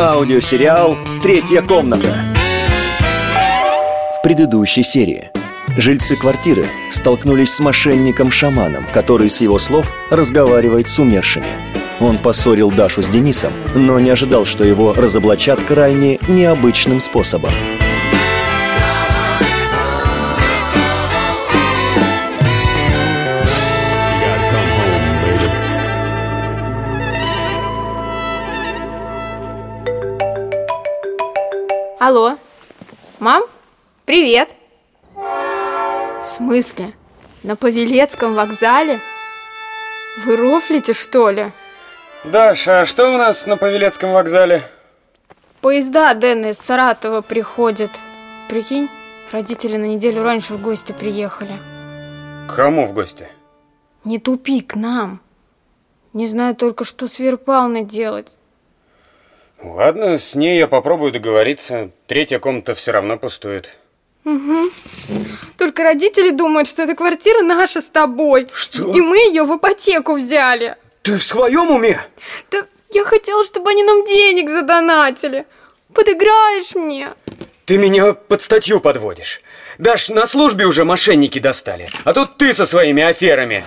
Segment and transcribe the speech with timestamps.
[0.00, 2.08] Аудиосериал «Третья комната».
[4.18, 5.30] В предыдущей серии
[5.76, 11.44] жильцы квартиры столкнулись с мошенником-шаманом, который, с его слов, разговаривает с умершими.
[12.00, 17.52] Он поссорил Дашу с Денисом, но не ожидал, что его разоблачат крайне необычным способом.
[32.00, 32.38] Алло.
[33.18, 33.42] Мам?
[34.06, 34.48] Привет.
[35.14, 36.94] В смысле?
[37.42, 39.00] На Павелецком вокзале?
[40.24, 41.52] Вы рофлите, что ли?
[42.24, 44.62] Даша, а что у нас на Павелецком вокзале?
[45.60, 47.90] Поезда Дэн из Саратова приходят.
[48.48, 48.88] Прикинь,
[49.30, 51.58] родители на неделю раньше в гости приехали.
[52.48, 53.28] К кому в гости?
[54.04, 55.20] Не тупи, к нам.
[56.14, 58.38] Не знаю только, что с Верпалной делать.
[59.62, 61.90] Ладно, с ней я попробую договориться.
[62.06, 63.76] Третья комната все равно пустует.
[64.24, 64.70] Угу.
[65.58, 68.46] Только родители думают, что эта квартира наша с тобой.
[68.52, 68.94] Что?
[68.94, 70.76] И мы ее в ипотеку взяли.
[71.02, 72.00] Ты в своем уме?
[72.50, 75.46] Да я хотела, чтобы они нам денег задонатили.
[75.94, 77.10] Подыграешь мне?
[77.66, 79.42] Ты меня под статью подводишь.
[79.78, 81.90] Даш, на службе уже мошенники достали.
[82.04, 83.64] А тут ты со своими аферами.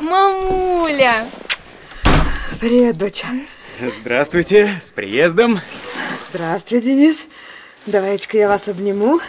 [0.00, 1.26] Мамуля!
[2.64, 3.26] Привет, доча.
[3.78, 5.60] Здравствуйте, с приездом.
[6.30, 7.26] Здравствуй, Денис.
[7.84, 9.20] Давайте-ка я вас обниму.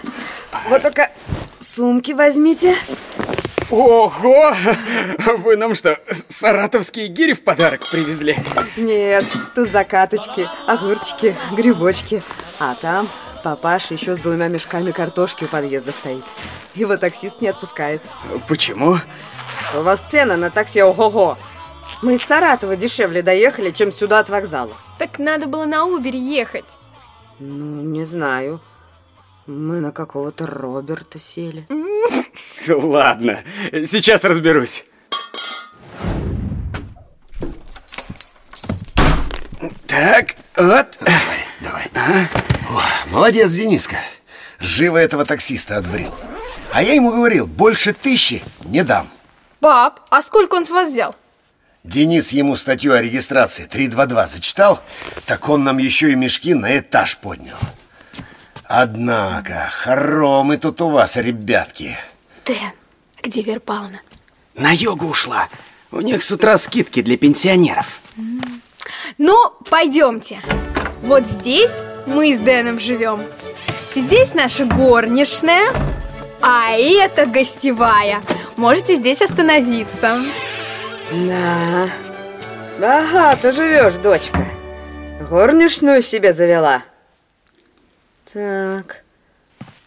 [0.69, 1.11] Вот только
[1.59, 2.77] сумки возьмите.
[3.69, 4.55] Ого!
[5.39, 8.37] Вы нам что, саратовские гири в подарок привезли?
[8.77, 12.23] Нет, тут закаточки, огурчики, грибочки.
[12.61, 13.09] А там
[13.43, 16.23] папаша еще с двумя мешками картошки у подъезда стоит.
[16.73, 18.01] Его таксист не отпускает.
[18.47, 18.97] Почему?
[19.73, 21.37] У вас цены на такси ого-го.
[22.01, 24.73] Мы из Саратова дешевле доехали, чем сюда от вокзала.
[24.99, 26.65] Так надо было на Убере ехать.
[27.39, 28.61] Ну, не знаю.
[29.47, 31.67] Мы на какого-то Роберта сели.
[32.67, 33.39] Ладно,
[33.71, 34.85] сейчас разберусь.
[39.87, 40.97] Так, вот.
[40.99, 42.27] Давай, давай.
[42.69, 43.97] О, молодец, Дениска.
[44.59, 46.13] Живо этого таксиста отбрил.
[46.71, 49.07] А я ему говорил, больше тысячи не дам.
[49.59, 51.15] Пап, а сколько он с вас взял?
[51.85, 54.81] Денис ему статью о регистрации 322 зачитал,
[55.27, 57.59] так он нам еще и мешки на этаж поднял.
[58.63, 61.95] Однако, хоромы тут у вас, ребятки.
[62.43, 62.71] Дэн,
[63.21, 64.01] где Верпална?
[64.55, 65.47] На йогу ушла.
[65.91, 67.99] У них с утра скидки для пенсионеров.
[69.19, 70.41] Ну, пойдемте.
[71.03, 73.21] Вот здесь мы с Дэном живем.
[73.95, 75.71] Здесь наша горничная,
[76.41, 78.23] а это гостевая.
[78.55, 80.19] Можете здесь остановиться.
[81.11, 81.89] Да.
[82.81, 84.45] Ага, ты живешь, дочка.
[85.29, 86.83] Горничную себе завела.
[88.33, 89.03] Так.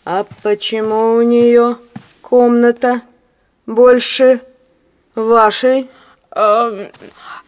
[0.04, 1.76] А почему у нее
[2.22, 3.02] комната
[3.66, 4.40] больше
[5.14, 5.90] вашей?
[6.30, 6.88] Эм,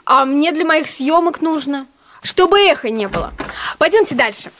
[0.04, 1.86] а мне для моих съемок нужно,
[2.22, 3.32] чтобы эхо не было.
[3.78, 4.50] Пойдемте дальше.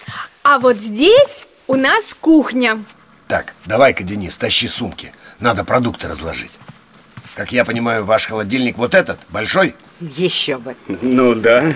[0.43, 2.83] А вот здесь у нас кухня.
[3.29, 5.13] Так, давай-ка, Денис, тащи сумки.
[5.41, 6.53] Надо продукты разложить.
[7.41, 9.75] Как я понимаю, ваш холодильник вот этот, большой?
[9.99, 10.77] Еще бы.
[11.01, 11.73] Ну да.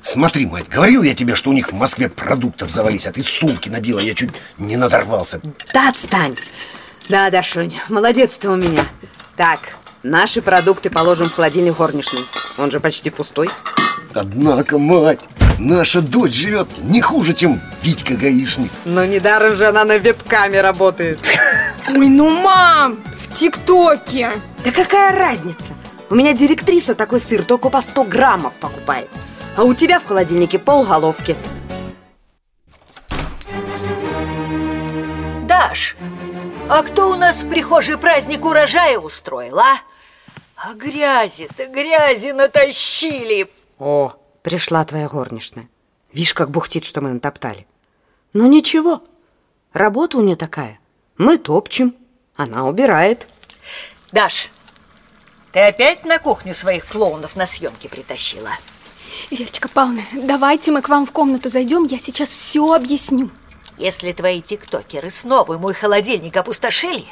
[0.00, 3.68] Смотри, мать, говорил я тебе, что у них в Москве продуктов завались, а ты сумки
[3.68, 5.42] набила, я чуть не надорвался.
[5.74, 6.34] Да отстань.
[7.10, 8.86] Да, Дашунь, молодец ты у меня.
[9.36, 9.60] Так,
[10.02, 12.22] наши продукты положим в холодильник горничной.
[12.56, 13.50] Он же почти пустой.
[14.14, 15.28] Однако, мать,
[15.58, 18.72] наша дочь живет не хуже, чем Витька гаишник.
[18.86, 21.20] Но недаром же она на веб-каме работает.
[21.86, 22.98] Ой, ну мам,
[23.38, 24.32] ТикТоке.
[24.64, 25.72] Да какая разница?
[26.10, 29.08] У меня директриса такой сыр только по 100 граммов покупает.
[29.56, 31.36] А у тебя в холодильнике полголовки.
[35.46, 35.96] Даш,
[36.68, 39.76] а кто у нас в прихожей праздник урожая устроил, а?
[40.56, 43.48] А грязи-то, грязи натащили.
[43.78, 45.68] О, пришла твоя горничная.
[46.12, 47.68] Видишь, как бухтит, что мы натоптали.
[48.32, 49.04] Но ничего,
[49.72, 50.80] работа у нее такая.
[51.18, 51.94] Мы топчем,
[52.38, 53.26] она убирает.
[54.12, 54.48] Даш,
[55.52, 58.50] ты опять на кухню своих клоунов на съемки притащила?
[59.30, 63.30] Верочка Павловна, давайте мы к вам в комнату зайдем, я сейчас все объясню.
[63.76, 67.04] Если твои тиктокеры снова мой холодильник опустошили,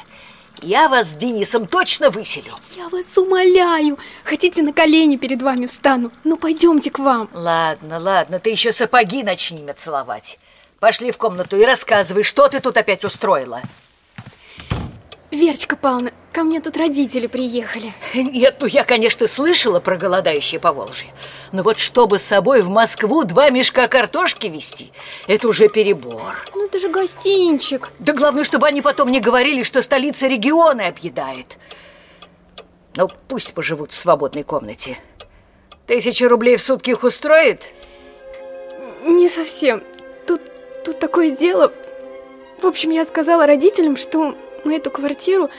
[0.61, 2.53] я вас с Денисом точно выселю.
[2.75, 6.11] Я вас умоляю, хотите на колени перед вами встану?
[6.23, 7.29] Ну, пойдемте к вам.
[7.33, 10.39] Ладно, ладно, ты еще сапоги начни мне целовать.
[10.79, 13.61] Пошли в комнату и рассказывай, что ты тут опять устроила.
[15.29, 17.93] Верочка Павловна, ко мне тут родители приехали.
[18.13, 21.13] Нет, ну я, конечно, слышала про голодающие по Волжье.
[21.51, 24.93] Но вот чтобы с собой в Москву два мешка картошки везти,
[25.27, 26.45] это уже перебор.
[26.55, 27.89] Ну это же гостинчик.
[27.99, 31.57] Да главное, чтобы они потом не говорили, что столица региона объедает.
[32.95, 34.97] Ну, пусть поживут в свободной комнате.
[35.87, 37.71] Тысяча рублей в сутки их устроит?
[39.05, 39.83] Не совсем.
[40.25, 40.41] Тут,
[40.83, 41.71] тут такое дело.
[42.61, 45.49] В общем, я сказала родителям, что мы эту квартиру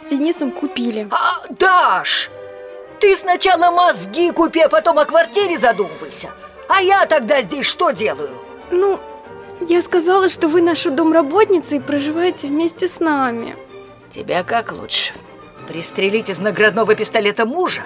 [0.00, 1.08] с Денисом купили.
[1.10, 2.30] А, Даш,
[3.00, 6.30] ты сначала мозги купи, а потом о квартире задумывайся.
[6.68, 8.30] А я тогда здесь что делаю?
[8.70, 8.98] Ну,
[9.68, 13.56] я сказала, что вы наша домработница и проживаете вместе с нами.
[14.10, 15.12] Тебя как лучше?
[15.66, 17.82] Пристрелить из наградного пистолета мужа?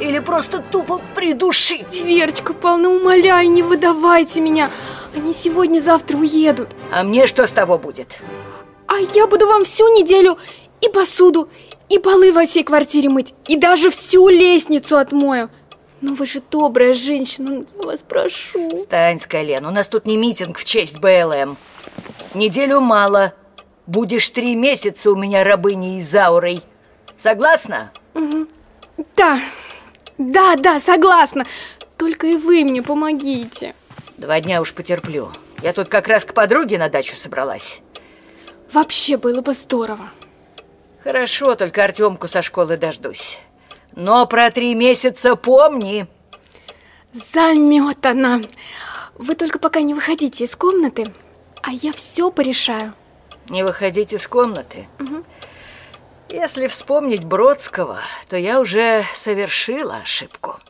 [0.00, 2.02] Или просто тупо придушить?
[2.04, 4.70] Верочка Павловна, умоляю, не выдавайте меня.
[5.16, 6.68] Они сегодня-завтра уедут.
[6.92, 8.20] А мне что с того будет?
[8.98, 10.38] А я буду вам всю неделю
[10.80, 11.48] и посуду,
[11.88, 15.50] и полы во всей квартире мыть, и даже всю лестницу отмою.
[16.00, 18.76] Ну вы же добрая женщина, ну, я вас прошу.
[18.76, 21.56] Встань с колен, у нас тут не митинг в честь БЛМ.
[22.34, 23.34] Неделю мало.
[23.86, 26.60] Будешь три месяца у меня рабыней Изаурой.
[27.16, 27.92] Согласна?
[29.16, 29.40] Да,
[30.18, 31.46] да, да, согласна.
[31.96, 33.76] Только и вы мне помогите.
[34.16, 35.30] Два дня уж потерплю.
[35.62, 37.80] Я тут как раз к подруге на дачу собралась.
[38.72, 40.10] Вообще было бы здорово.
[41.02, 43.38] Хорошо, только Артемку со школы дождусь.
[43.92, 46.06] Но про три месяца помни.
[47.12, 48.42] Заметана.
[49.14, 51.06] Вы только пока не выходите из комнаты,
[51.62, 52.92] а я все порешаю.
[53.48, 54.86] Не выходить из комнаты.
[56.28, 60.60] Если вспомнить Бродского, то я уже совершила ошибку.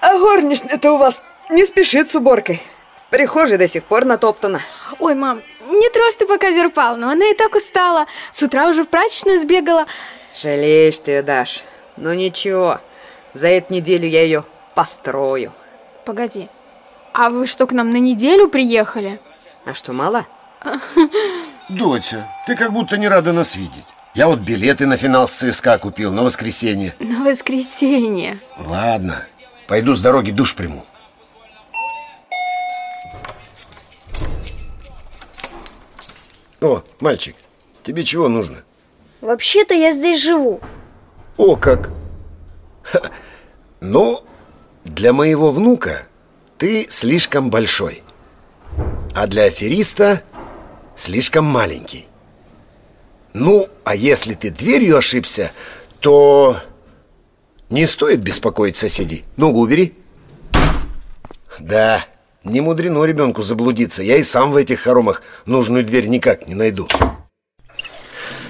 [0.00, 2.62] А горничная-то у вас не спешит с уборкой.
[3.08, 4.60] В прихожей до сих пор натоптана.
[4.98, 5.40] Ой, мам,
[5.70, 8.04] не трожь ты пока Верпалну, она и так устала.
[8.32, 9.86] С утра уже в прачечную сбегала.
[10.36, 11.64] Жалеешь ты ее, Даш.
[11.96, 12.80] Ну ничего,
[13.32, 14.44] за эту неделю я ее
[14.74, 15.54] построю.
[16.04, 16.50] Погоди,
[17.14, 19.20] а вы что, к нам на неделю приехали?
[19.64, 20.26] А что, мало?
[21.70, 23.86] Дотя, ты как будто не рада нас видеть.
[24.12, 26.94] Я вот билеты на финал с ЦСКА купил на воскресенье.
[26.98, 28.38] На воскресенье.
[28.58, 29.24] Ладно,
[29.66, 30.84] пойду с дороги душ приму.
[36.60, 37.36] О, мальчик,
[37.84, 38.64] тебе чего нужно?
[39.20, 40.60] Вообще-то я здесь живу.
[41.36, 41.90] О, как!
[42.82, 43.10] Ха.
[43.80, 44.24] Ну,
[44.84, 46.06] для моего внука
[46.56, 48.02] ты слишком большой,
[49.14, 50.22] а для афериста
[50.96, 52.06] слишком маленький.
[53.34, 55.52] Ну, а если ты дверью ошибся,
[56.00, 56.56] то
[57.70, 59.24] не стоит беспокоить соседей.
[59.36, 59.94] Ногу убери.
[61.60, 62.04] Да,
[62.44, 64.02] не мудрено ребенку заблудиться.
[64.02, 66.88] Я и сам в этих хоромах нужную дверь никак не найду.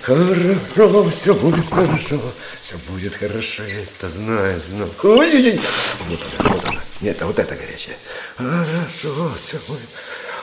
[0.02, 2.20] Хорошо, все будет хорошо,
[2.60, 4.90] все будет хорошо, это знаю, знаю.
[5.02, 5.60] Ой-ой-ой.
[6.08, 6.80] Вот она, вот она.
[7.02, 7.96] Нет, а вот это горячая.
[8.36, 9.88] Хорошо, все будет.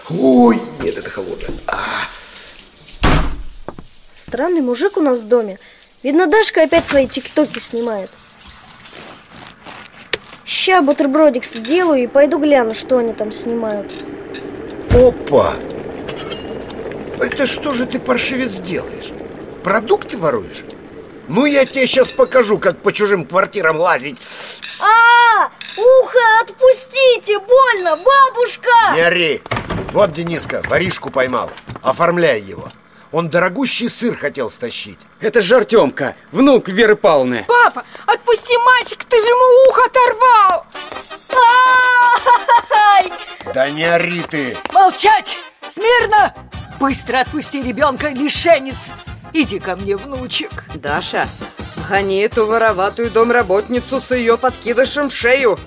[0.09, 1.49] Ой, нет, это холодное.
[1.65, 2.07] А,
[4.11, 5.57] Странный мужик у нас в доме.
[6.03, 8.11] Видно, Дашка опять свои тиктоки снимает.
[10.45, 13.91] Ща бутербродик сделаю и пойду гляну, что они там снимают.
[14.91, 15.53] опа!
[17.19, 19.11] Это что же ты, паршивец, делаешь?
[19.63, 20.63] Продукты воруешь?
[21.27, 24.21] Ну, я тебе сейчас покажу, как по чужим квартирам лазить.
[24.79, 28.69] А, ухо отпустите, больно, бабушка!
[28.93, 29.41] Не ори!
[29.91, 31.49] Вот Дениска, воришку поймал.
[31.81, 32.69] Оформляй его.
[33.15, 34.99] Он дорогущий сыр хотел стащить.
[35.21, 37.45] Это же Артемка, внук Веры Павловны.
[37.47, 40.65] Папа, отпусти мальчик, ты же ему ухо оторвал!
[43.53, 44.57] Да не ори ты!
[44.73, 45.39] Молчать!
[45.65, 46.33] Смирно!
[46.77, 48.91] Быстро отпусти ребенка, лишенец!
[49.31, 50.65] Иди ко мне, внучек.
[50.75, 51.25] Даша,
[51.89, 55.57] гони эту вороватую домработницу с ее подкидышем в шею.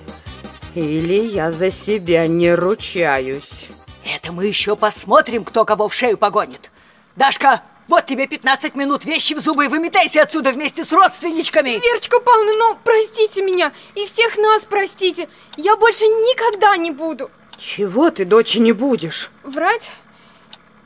[0.75, 3.69] Или я за себя не ручаюсь.
[4.05, 6.71] Это мы еще посмотрим, кто кого в шею погонит.
[7.19, 11.71] Дашка, вот тебе 15 минут, вещи в зубы и выметайся отсюда вместе с родственничками.
[11.71, 15.29] Верочка Павловна, ну простите меня и всех нас простите.
[15.57, 19.33] Я больше никогда не буду Чего ты, дочь, не будешь?
[19.43, 19.91] врать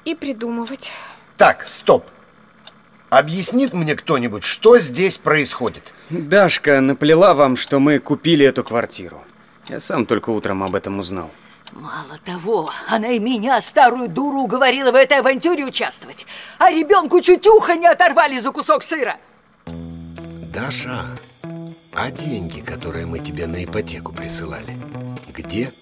[0.07, 0.91] и придумывать.
[1.37, 2.07] Так, стоп.
[3.11, 5.93] Объяснит мне кто-нибудь, что здесь происходит?
[6.09, 9.23] Дашка наплела вам, что мы купили эту квартиру.
[9.69, 11.31] Я сам только утром об этом узнал.
[11.73, 16.27] Мало того, она и меня, старую дуру, уговорила в этой авантюре участвовать.
[16.59, 19.17] А ребенку чуть ухо не оторвали за кусок сыра.
[19.67, 21.07] Даша,
[21.95, 24.77] а деньги, которые мы тебе на ипотеку присылали,
[25.29, 25.73] где?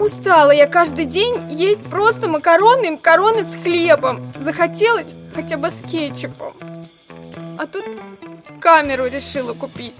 [0.00, 4.20] Устала я каждый день есть просто макароны и макароны с хлебом.
[4.34, 6.52] Захотелось хотя бы с кетчупом.
[7.58, 7.84] А тут
[8.60, 9.96] камеру решила купить.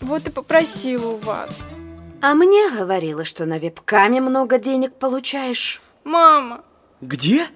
[0.00, 1.50] Вот и попросила у вас.
[2.22, 5.82] А мне говорила, что на вебкаме много денег получаешь.
[6.04, 6.64] Мама,
[7.00, 7.48] Где?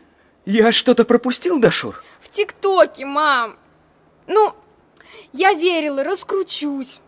[0.45, 2.03] Я что-то пропустил, Дашур?
[2.21, 3.57] в ТикТоке, мам.
[4.27, 4.53] Ну,
[5.33, 7.01] я верила, раскручусь.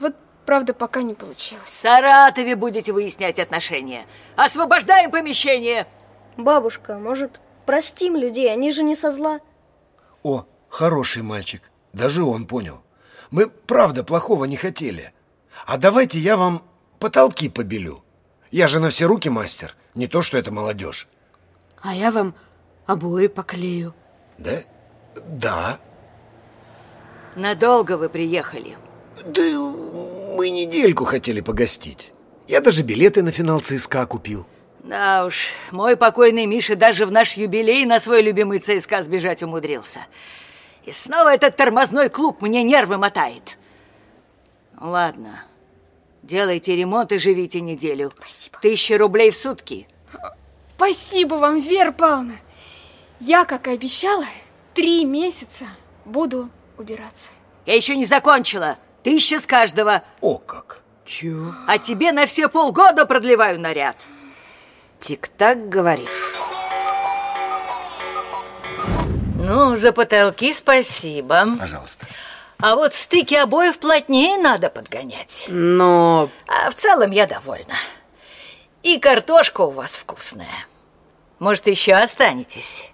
[0.00, 1.64] Вот, правда, пока не получилось.
[1.64, 4.06] В Саратове будете выяснять отношения.
[4.36, 5.86] Освобождаем помещение.
[6.36, 9.38] Бабушка, может, простим людей, они же не со зла.
[10.24, 11.62] О, хороший мальчик.
[11.92, 12.82] Даже он понял.
[13.30, 15.12] Мы, правда, плохого не хотели.
[15.66, 16.62] А давайте я вам
[17.04, 18.02] потолки побелю.
[18.50, 21.06] Я же на все руки мастер, не то, что это молодежь.
[21.82, 22.34] А я вам
[22.86, 23.94] обои поклею.
[24.38, 24.62] Да?
[25.14, 25.78] Да.
[27.36, 28.78] Надолго вы приехали.
[29.26, 32.12] Да мы недельку хотели погостить.
[32.48, 34.46] Я даже билеты на финал ЦСКА купил.
[34.82, 40.00] Да уж, мой покойный Миша даже в наш юбилей на свой любимый ЦСКА сбежать умудрился.
[40.86, 43.58] И снова этот тормозной клуб мне нервы мотает.
[44.80, 45.44] Ладно,
[46.24, 48.12] делайте ремонт и живите неделю.
[48.16, 48.58] Спасибо.
[48.60, 49.86] Тысяча рублей в сутки.
[50.76, 52.36] Спасибо вам, Вера Павловна.
[53.20, 54.24] Я, как и обещала,
[54.74, 55.66] три месяца
[56.04, 57.30] буду убираться.
[57.66, 58.76] Я еще не закончила.
[59.02, 60.02] Тысяча с каждого.
[60.20, 60.80] О как!
[61.04, 61.54] Чего?
[61.68, 63.96] А тебе на все полгода продлеваю наряд.
[64.98, 66.08] Тик-так говорит.
[69.38, 71.46] Ну, за потолки спасибо.
[71.60, 72.06] Пожалуйста.
[72.66, 75.44] А вот стыки обоев плотнее надо подгонять.
[75.48, 77.74] Но А в целом я довольна.
[78.82, 80.66] И картошка у вас вкусная.
[81.38, 82.88] Может, еще останетесь?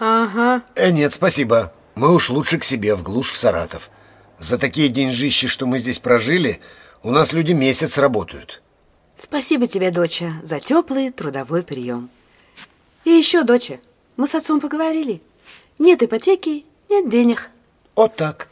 [0.00, 0.62] Ага.
[0.74, 1.72] Э, нет, спасибо.
[1.94, 3.88] Мы уж лучше к себе, в глушь в Саратов.
[4.40, 6.60] За такие деньжищи, что мы здесь прожили,
[7.04, 8.62] у нас люди месяц работают.
[9.14, 12.10] Спасибо тебе, доча, за теплый трудовой прием.
[13.04, 13.78] И еще, доча,
[14.16, 15.22] мы с отцом поговорили.
[15.78, 17.50] Нет ипотеки, нет денег.
[17.94, 18.48] Вот так.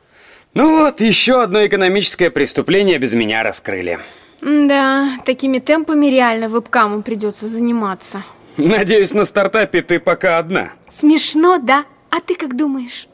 [0.55, 3.99] Ну вот, еще одно экономическое преступление без меня раскрыли.
[4.43, 8.23] Да, такими темпами реально вебкамом придется заниматься.
[8.59, 10.73] Надеюсь, на стартапе ты пока одна.
[10.91, 11.85] Смешно, да?
[12.11, 13.09] А ты как думаешь?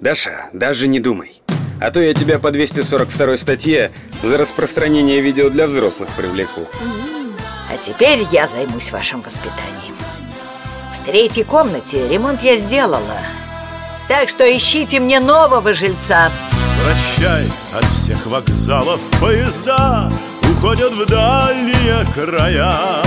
[0.00, 1.40] Даша, даже не думай.
[1.80, 3.90] А то я тебя по 242 статье
[4.22, 6.66] за распространение видео для взрослых привлеку.
[7.72, 9.96] А теперь я займусь вашим воспитанием.
[11.00, 13.16] В третьей комнате ремонт я сделала.
[14.08, 16.30] Так что ищите мне нового жильца.
[16.82, 17.44] Прощай
[17.74, 20.10] от всех вокзалов поезда
[20.50, 23.02] Уходят в дальние края